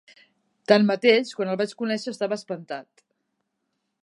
Tanmateix, 0.71 1.33
quan 1.39 1.53
el 1.53 1.59
vaig 1.61 1.75
conèixer 1.83 2.15
estava 2.15 2.39
espantat. 2.41 3.05